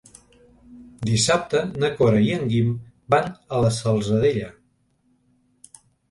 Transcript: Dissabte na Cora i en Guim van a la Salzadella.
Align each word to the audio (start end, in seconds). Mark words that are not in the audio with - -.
Dissabte 1.07 1.59
na 1.83 1.91
Cora 1.99 2.23
i 2.27 2.31
en 2.37 2.47
Guim 2.53 2.71
van 3.15 3.29
a 3.57 3.59
la 3.65 3.69
Salzadella. 3.75 4.49